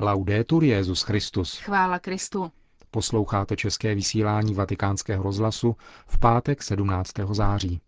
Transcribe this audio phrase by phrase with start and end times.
[0.00, 1.58] Laudetur Jezus Christus.
[1.58, 2.52] Chvála Kristu.
[2.90, 7.12] Posloucháte české vysílání Vatikánského rozhlasu v pátek 17.
[7.30, 7.80] září.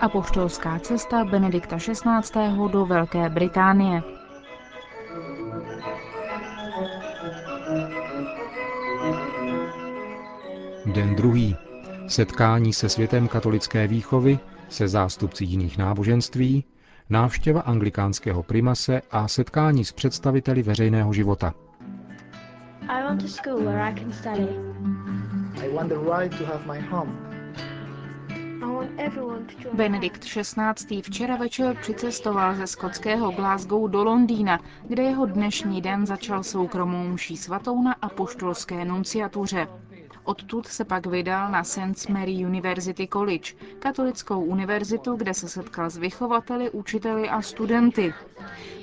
[0.00, 2.68] Apoštolská cesta Benedikta XVI.
[2.72, 4.02] do Velké Británie.
[10.86, 11.63] Den druhý.
[12.08, 16.64] Setkání se světem katolické výchovy, se zástupci jiných náboženství,
[17.10, 21.54] návštěva anglikánského primase a setkání s představiteli veřejného života.
[29.72, 31.02] Benedikt XVI.
[31.02, 37.36] včera večer přicestoval ze skotského Glasgow do Londýna, kde jeho dnešní den začal soukromou mší
[37.36, 39.68] svatou na apoštolské nunciatuře.
[40.24, 42.08] Odtud se pak vydal na St.
[42.08, 48.14] Mary University College, katolickou univerzitu, kde se setkal s vychovateli, učiteli a studenty.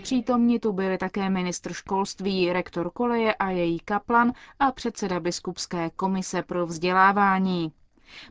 [0.04, 6.42] Přítomni tu byli také ministr školství, rektor koleje a její kaplan a předseda biskupské komise
[6.44, 7.72] pro vzdělávání.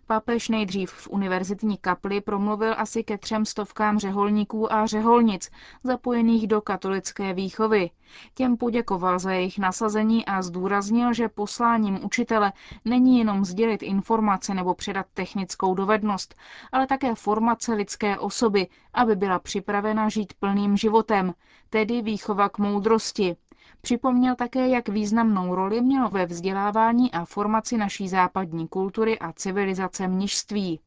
[0.06, 5.50] Papež nejdřív v univerzitní kapli promluvil asi ke třem stovkám řeholníků a řeholnic
[5.84, 7.91] zapojených do katolické výchovy.
[8.34, 12.53] Těm poděkoval za jejich nasazení a zdůraznil, že posláním učitele
[12.84, 16.34] není jenom sdělit informace nebo předat technickou dovednost,
[16.73, 21.34] ale také formace lidské osoby, aby byla připravena žít plným životem,
[21.70, 23.36] tedy výchova k moudrosti,
[23.80, 30.08] Připomněl také, jak významnou roli mělo ve vzdělávání a formaci naší západní kultury a civilizace
[30.08, 30.80] mnižství.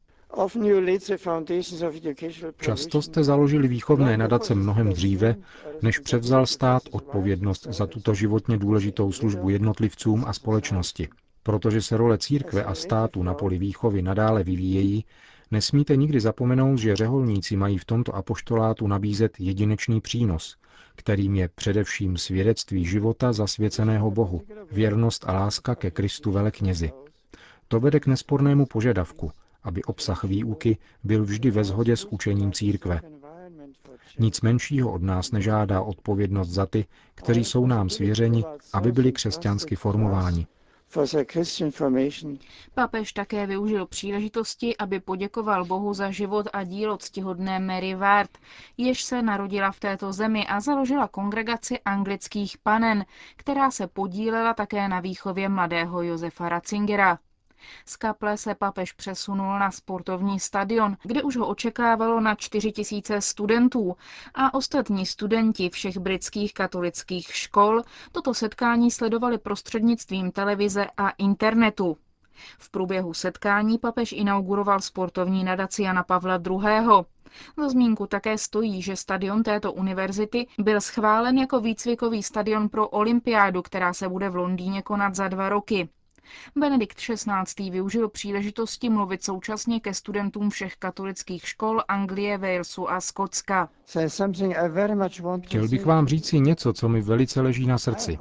[2.60, 5.36] Často jste založili výchovné nadace mnohem dříve,
[5.82, 11.08] než převzal stát odpovědnost za tuto životně důležitou službu jednotlivcům a společnosti.
[11.42, 15.04] Protože se role církve a státu na poli výchovy nadále vyvíjejí,
[15.50, 20.56] nesmíte nikdy zapomenout, že řeholníci mají v tomto apoštolátu nabízet jedinečný přínos,
[20.96, 26.92] kterým je především svědectví života zasvěceného Bohu, věrnost a láska ke Kristu veleknězi.
[27.68, 29.32] To vede k nespornému požadavku,
[29.62, 33.00] aby obsah výuky byl vždy ve shodě s učením církve.
[34.18, 39.76] Nic menšího od nás nežádá odpovědnost za ty, kteří jsou nám svěřeni, aby byli křesťansky
[39.76, 40.46] formováni.
[42.74, 48.30] Papež také využil příležitosti, aby poděkoval Bohu za život a dílo ctihodné Mary Ward,
[48.76, 53.04] jež se narodila v této zemi a založila kongregaci anglických panen,
[53.36, 57.18] která se podílela také na výchově mladého Josefa Ratzingera.
[57.86, 63.20] Z kaple se papež přesunul na sportovní stadion, kde už ho očekávalo na 4 tisíce
[63.20, 63.96] studentů
[64.34, 67.82] a ostatní studenti všech britských katolických škol
[68.12, 71.96] toto setkání sledovali prostřednictvím televize a internetu.
[72.58, 77.04] V průběhu setkání papež inauguroval sportovní nadaci Jana Pavla II.
[77.56, 83.62] Za zmínku také stojí, že stadion této univerzity byl schválen jako výcvikový stadion pro olympiádu,
[83.62, 85.88] která se bude v Londýně konat za dva roky.
[86.56, 87.70] Benedikt XVI.
[87.70, 93.68] využil příležitosti mluvit současně ke studentům všech katolických škol Anglie, Walesu a Skotska.
[95.44, 98.18] Chtěl bych vám říci něco, co mi velice leží na srdci.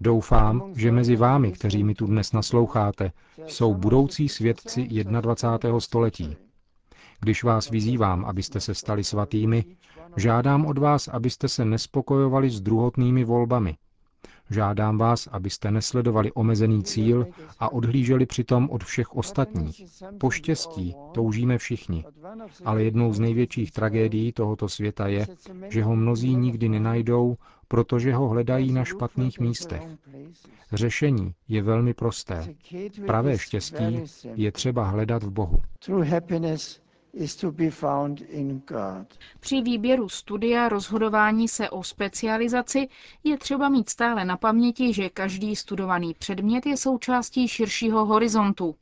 [0.00, 3.12] Doufám, že mezi vámi, kteří mi tu dnes nasloucháte,
[3.46, 5.80] jsou budoucí svědci 21.
[5.80, 6.36] století.
[7.20, 9.64] Když vás vyzývám, abyste se stali svatými,
[10.16, 13.76] žádám od vás, abyste se nespokojovali s druhotnými volbami,
[14.50, 17.26] Žádám vás, abyste nesledovali omezený cíl
[17.58, 19.84] a odhlíželi přitom od všech ostatních.
[20.18, 22.04] Po štěstí toužíme všichni,
[22.64, 25.26] ale jednou z největších tragédií tohoto světa je,
[25.68, 27.36] že ho mnozí nikdy nenajdou,
[27.68, 29.82] protože ho hledají na špatných místech.
[30.72, 32.54] Řešení je velmi prosté.
[33.06, 34.02] Pravé štěstí
[34.34, 35.58] je třeba hledat v Bohu.
[39.40, 42.88] Při výběru studia rozhodování se o specializaci
[43.24, 48.74] je třeba mít stále na paměti, že každý studovaný předmět je součástí širšího horizontu.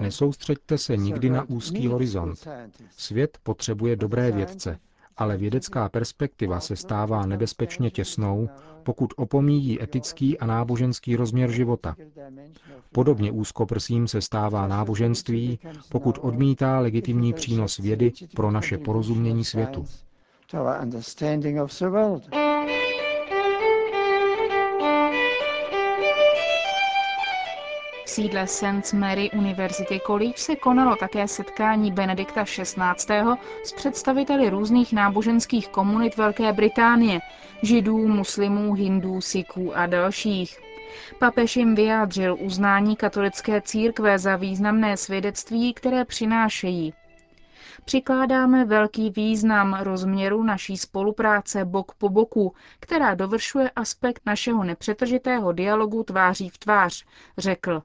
[0.00, 2.48] Nesoustřeďte se nikdy na úzký horizont.
[2.90, 4.78] Svět potřebuje dobré vědce,
[5.16, 8.48] ale vědecká perspektiva se stává nebezpečně těsnou,
[8.82, 11.96] pokud opomíjí etický a náboženský rozměr života.
[12.92, 15.58] Podobně úzkoprsím se stává náboženství,
[15.88, 19.86] pokud odmítá legitimní přínos vědy pro naše porozumění světu.
[28.20, 28.92] Sídle St.
[28.92, 33.14] Mary University College se konalo také setkání Benedikta XVI.
[33.64, 37.20] s představiteli různých náboženských komunit Velké Británie,
[37.62, 40.58] židů, muslimů, hindů, siků a dalších.
[41.18, 46.94] Papež jim vyjádřil uznání katolické církve za významné svědectví, které přinášejí.
[47.84, 56.02] Přikládáme velký význam rozměru naší spolupráce bok po boku, která dovršuje aspekt našeho nepřetržitého dialogu
[56.02, 57.04] tváří v tvář,
[57.38, 57.82] řekl.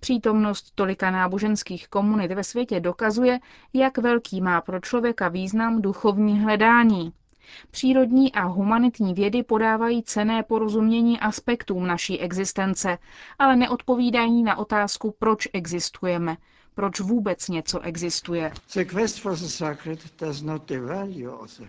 [0.00, 3.38] Přítomnost tolika náboženských komunit ve světě dokazuje,
[3.72, 7.12] jak velký má pro člověka význam duchovní hledání.
[7.70, 12.98] Přírodní a humanitní vědy podávají cené porozumění aspektům naší existence,
[13.38, 16.36] ale neodpovídají na otázku, proč existujeme,
[16.74, 18.52] proč vůbec něco existuje.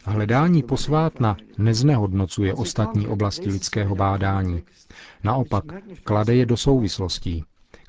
[0.06, 4.64] Hledání posvátna neznehodnocuje ostatní oblasti lidského bádání.
[5.24, 5.64] Naopak,
[6.04, 7.44] klade je do souvislostí,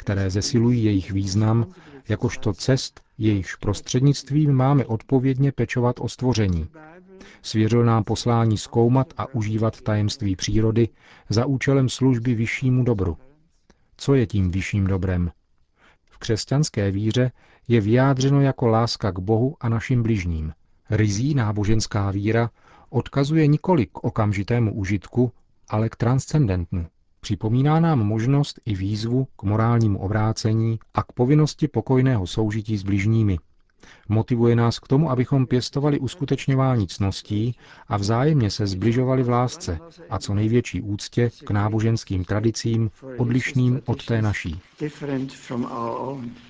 [0.06, 1.66] které zesilují jejich význam,
[2.08, 6.66] jakožto cest, jejichž prostřednictvím máme odpovědně pečovat o stvoření.
[7.42, 10.88] Svěřil nám poslání zkoumat a užívat tajemství přírody
[11.28, 13.16] za účelem služby vyššímu dobru.
[13.96, 15.30] Co je tím vyšším dobrem?
[16.10, 17.32] V křesťanské víře
[17.68, 20.52] je vyjádřeno jako láska k Bohu a našim bližním.
[20.90, 22.50] Rizí náboženská víra
[22.90, 25.32] odkazuje nikoli k okamžitému užitku,
[25.68, 26.86] ale k transcendentnu.
[27.26, 33.38] Připomíná nám možnost i výzvu k morálnímu obrácení a k povinnosti pokojného soužití s bližními,
[34.08, 37.56] Motivuje nás k tomu, abychom pěstovali uskutečňování cností
[37.88, 39.78] a vzájemně se zbližovali v lásce
[40.10, 44.60] a co největší úctě k náboženským tradicím odlišným od té naší.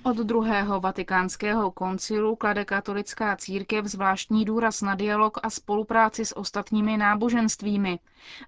[0.02, 6.96] Od druhého vatikánského koncilu klade katolická církev zvláštní důraz na dialog a spolupráci s ostatními
[6.96, 7.98] náboženstvími.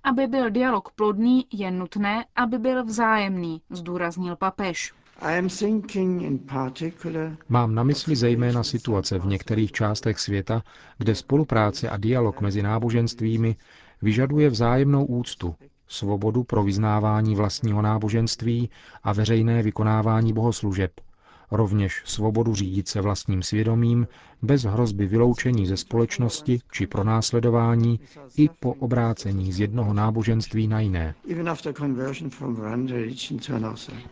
[0.05, 4.93] Aby byl dialog plodný, je nutné, aby byl vzájemný, zdůraznil papež.
[7.49, 10.63] Mám na mysli zejména situace v některých částech světa,
[10.99, 13.57] kde spolupráce a dialog mezi náboženstvími
[14.03, 15.55] vyžaduje vzájemnou úctu,
[15.89, 18.71] svobodu pro vyznávání vlastního náboženství
[19.03, 21.01] a veřejné vykonávání bohoslužeb,
[21.51, 24.07] rovněž svobodu řídit se vlastním svědomím
[24.43, 28.01] bez hrozby vyloučení ze společnosti či pronásledování
[28.37, 31.15] i po obrácení z jednoho náboženství na jiné.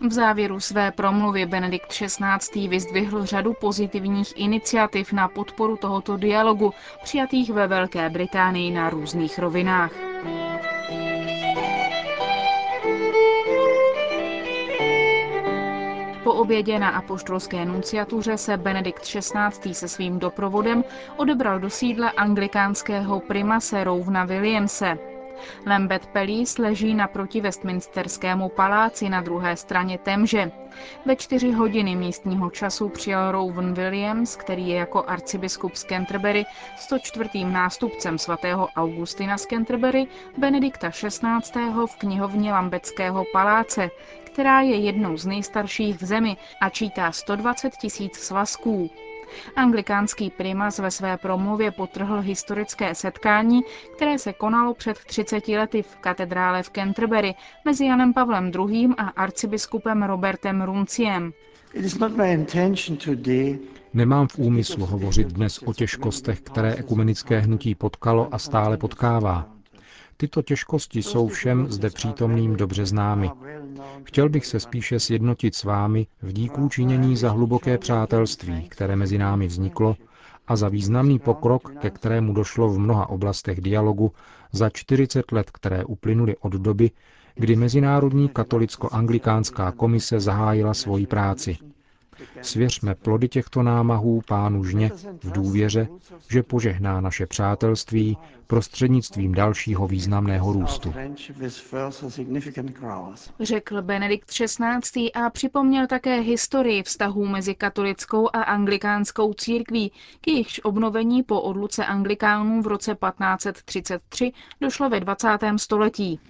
[0.09, 2.69] V závěru své promluvy Benedikt XVI.
[2.69, 6.73] vyzdvihl řadu pozitivních iniciativ na podporu tohoto dialogu,
[7.03, 9.93] přijatých ve Velké Británii na různých rovinách.
[16.47, 19.75] Obědě na apoštolské nunciatuře se Benedikt XVI.
[19.75, 20.85] se svým doprovodem
[21.17, 24.99] odebral do sídla anglikánského primase Rouvna Williamse.
[25.67, 30.51] Lambeth Palace leží naproti Westminsterskému paláci na druhé straně Temže.
[31.07, 36.45] Ve čtyři hodiny místního času přijal Rowan Williams, který je jako arcibiskup z Canterbury
[36.79, 37.45] 104.
[37.45, 40.07] nástupcem svatého Augustina z Canterbury,
[40.39, 41.63] Benedikta XVI.
[41.87, 43.91] v knihovně Lambeckého paláce,
[44.37, 48.91] která je jednou z nejstarších v zemi a čítá 120 tisíc svazků.
[49.57, 53.61] Anglikánský primas ve své promluvě potrhl historické setkání,
[53.97, 57.35] které se konalo před 30 lety v katedrále v Canterbury
[57.65, 58.89] mezi Janem Pavlem II.
[58.99, 61.33] a arcibiskupem Robertem Runciem.
[63.95, 69.56] Nemám v úmyslu hovořit dnes o těžkostech, které ekumenické hnutí potkalo a stále potkává.
[70.17, 73.31] Tyto těžkosti jsou všem zde přítomným dobře známy.
[74.05, 79.19] Chtěl bych se spíše sjednotit s vámi v díků činění za hluboké přátelství, které mezi
[79.19, 79.97] námi vzniklo,
[80.49, 84.13] a za významný pokrok, ke kterému došlo v mnoha oblastech dialogu
[84.53, 86.91] za 40 let, které uplynuly od doby,
[87.35, 91.57] kdy Mezinárodní katolicko-anglikánská komise zahájila svoji práci.
[92.43, 94.91] Svěřme plody těchto námahů pánu žně
[95.23, 95.89] v důvěře,
[96.31, 100.95] že požehná naše přátelství prostřednictvím dalšího významného růstu.
[103.41, 105.13] Řekl Benedikt XVI.
[105.13, 111.87] a připomněl také historii vztahů mezi katolickou a anglikánskou církví, k jejichž obnovení po odluce
[111.87, 115.29] anglikánů v roce 1533 došlo ve 20.
[115.57, 116.21] století.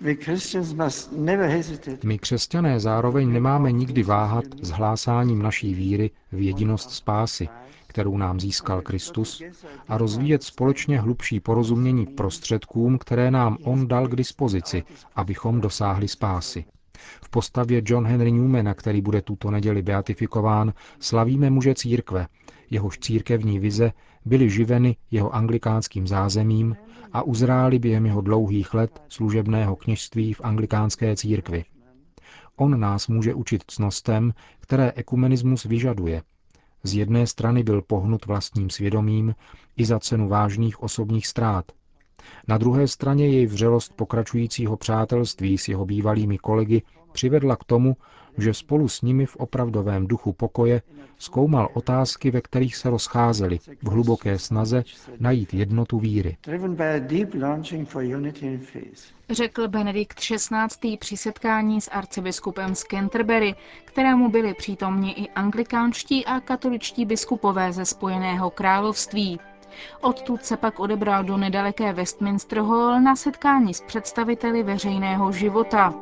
[2.04, 7.48] My křesťané zároveň nemáme nikdy váhat s hlásáním naší víry v jedinost spásy,
[7.86, 9.42] kterou nám získal Kristus,
[9.88, 14.82] a rozvíjet společně hlubší porozumění prostředkům, které nám On dal k dispozici,
[15.16, 16.64] abychom dosáhli spásy.
[17.22, 22.26] V postavě John Henry Newmana, který bude tuto neděli beatifikován, slavíme muže církve,
[22.70, 23.92] jehož církevní vize
[24.24, 26.76] byly živeny jeho anglikánským zázemím
[27.12, 31.64] a uzrály během jeho dlouhých let služebného kněžství v anglikánské církvi.
[32.56, 36.22] On nás může učit cnostem, které ekumenismus vyžaduje.
[36.82, 39.34] Z jedné strany byl pohnut vlastním svědomím
[39.76, 41.64] i za cenu vážných osobních ztrát.
[42.48, 46.82] Na druhé straně jej vřelost pokračujícího přátelství s jeho bývalými kolegy
[47.12, 47.96] přivedla k tomu,
[48.38, 50.82] že spolu s nimi v opravdovém duchu pokoje
[51.18, 54.84] zkoumal otázky, ve kterých se rozcházeli, v hluboké snaze
[55.20, 56.36] najít jednotu víry.
[59.30, 60.96] Řekl Benedikt XVI.
[60.96, 67.84] při setkání s arcibiskupem z Canterbury, kterému byli přítomni i anglikánští a katoličtí biskupové ze
[67.84, 69.40] Spojeného království.
[70.00, 75.94] Odtud se pak odebral do nedaleké Westminster Hall na setkání s představiteli veřejného života.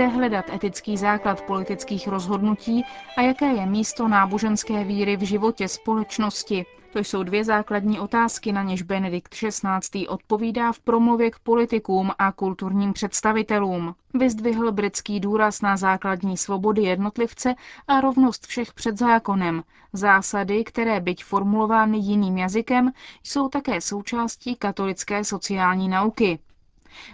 [0.00, 2.84] Kde hledat etický základ politických rozhodnutí
[3.16, 6.66] a jaké je místo náboženské víry v životě společnosti.
[6.92, 10.08] To jsou dvě základní otázky, na něž Benedikt XVI.
[10.08, 13.94] odpovídá v promluvě k politikům a kulturním představitelům.
[14.14, 17.54] Vyzdvihl britský důraz na základní svobody jednotlivce
[17.88, 19.62] a rovnost všech před zákonem.
[19.92, 22.90] Zásady, které byť formulovány jiným jazykem,
[23.22, 26.38] jsou také součástí katolické sociální nauky.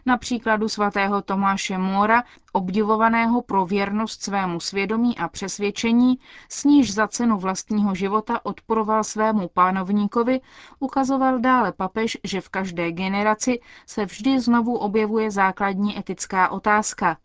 [0.06, 6.18] Na příkladu svatého Tomáše Mora, obdivovaného pro věrnost svému svědomí a přesvědčení,
[6.48, 10.40] s níž za cenu vlastního života odporoval svému pánovníkovi,
[10.78, 17.16] ukazoval dále papež, že v každé generaci se vždy znovu objevuje základní etická otázka.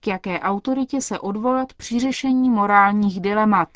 [0.00, 3.68] K jaké autoritě se odvolat při řešení morálních dilemat?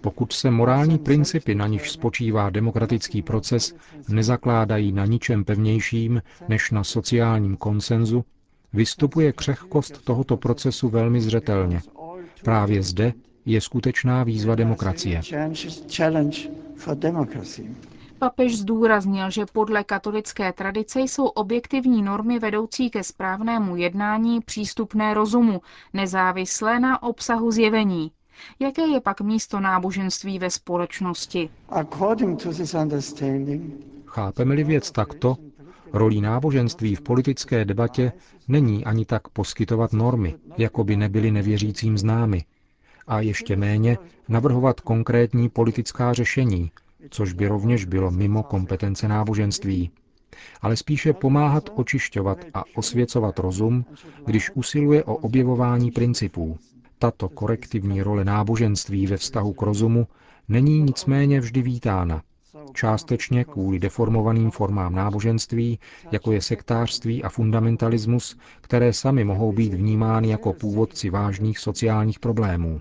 [0.00, 3.74] Pokud se morální principy, na nichž spočívá demokratický proces,
[4.08, 8.24] nezakládají na ničem pevnějším než na sociálním konsenzu,
[8.72, 11.80] vystupuje křehkost tohoto procesu velmi zřetelně.
[12.44, 13.12] Právě zde
[13.46, 15.20] je skutečná výzva demokracie.
[18.18, 25.60] Papež zdůraznil, že podle katolické tradice jsou objektivní normy vedoucí ke správnému jednání přístupné rozumu,
[25.92, 28.12] nezávislé na obsahu zjevení.
[28.58, 31.50] Jaké je pak místo náboženství ve společnosti?
[34.06, 35.36] Chápeme-li věc takto,
[35.92, 38.12] rolí náboženství v politické debatě
[38.48, 42.44] není ani tak poskytovat normy, jako by nebyly nevěřícím známy,
[43.06, 46.70] a ještě méně navrhovat konkrétní politická řešení,
[47.10, 49.90] což by rovněž bylo mimo kompetence náboženství,
[50.60, 53.84] ale spíše pomáhat očišťovat a osvěcovat rozum,
[54.26, 56.58] když usiluje o objevování principů.
[56.98, 60.06] Tato korektivní role náboženství ve vztahu k rozumu
[60.48, 62.22] není nicméně vždy vítána,
[62.74, 65.78] částečně kvůli deformovaným formám náboženství,
[66.12, 72.80] jako je sektářství a fundamentalismus, které sami mohou být vnímány jako původci vážných sociálních problémů.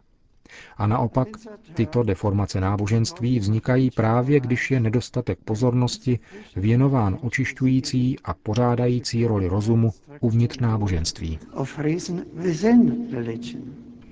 [0.77, 1.27] A naopak,
[1.74, 6.19] tyto deformace náboženství vznikají právě, když je nedostatek pozornosti
[6.55, 11.39] věnován očišťující a pořádající roli rozumu uvnitř náboženství.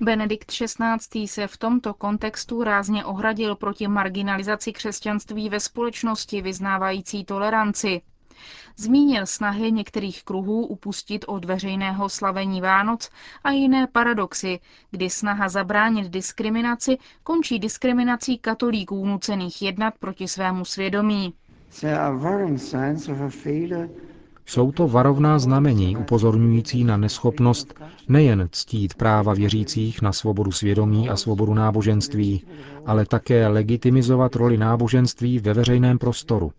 [0.00, 1.26] Benedikt XVI.
[1.28, 8.00] se v tomto kontextu rázně ohradil proti marginalizaci křesťanství ve společnosti vyznávající toleranci.
[8.76, 13.10] Zmínil snahy některých kruhů upustit od veřejného slavení Vánoc
[13.44, 14.60] a jiné paradoxy,
[14.90, 21.34] kdy snaha zabránit diskriminaci končí diskriminací katolíků nucených jednat proti svému svědomí.
[24.46, 27.74] Jsou to varovná znamení upozorňující na neschopnost
[28.08, 32.46] nejen ctít práva věřících na svobodu svědomí a svobodu náboženství,
[32.86, 36.52] ale také legitimizovat roli náboženství ve veřejném prostoru.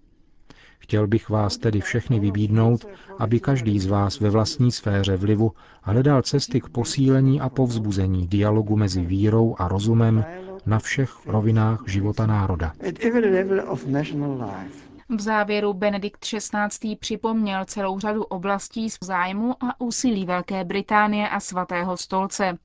[0.85, 2.87] Chtěl bych vás tedy všechny vybídnout,
[3.19, 5.51] aby každý z vás ve vlastní sféře vlivu
[5.81, 10.25] hledal cesty k posílení a povzbuzení dialogu mezi vírou a rozumem
[10.65, 12.73] na všech rovinách života národa.
[15.09, 16.95] V závěru Benedikt XVI.
[16.95, 22.57] připomněl celou řadu oblastí zájmu a úsilí Velké Británie a svatého stolce.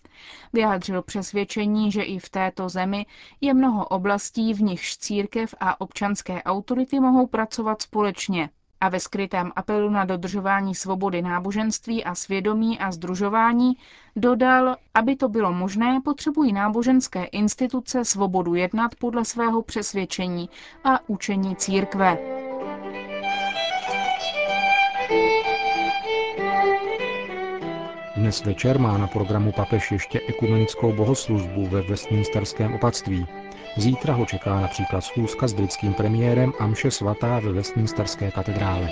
[0.53, 3.07] Vyjádřil přesvědčení, že i v této zemi
[3.41, 9.53] je mnoho oblastí, v nichž církev a občanské autority mohou pracovat společně a ve skrytém
[9.57, 13.73] apelu na dodržování svobody náboženství a svědomí a združování
[14.17, 20.51] dodal, aby to bylo možné, potřebují náboženské instituce svobodu jednat podle svého přesvědčení
[20.85, 22.19] a učení církve.
[28.21, 33.27] Dnes večer má na programu papež ještě ekumenickou bohoslužbu ve Westminsterském opatství.
[33.77, 38.89] Zítra ho čeká například schůzka s britským premiérem a mše svatá ve Westminsterské katedrále.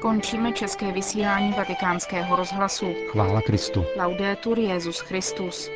[0.00, 2.94] Končíme české vysílání vatikánského rozhlasu.
[3.10, 3.84] Chvála Kristu.
[3.96, 5.70] Laudetur Jezus Christus.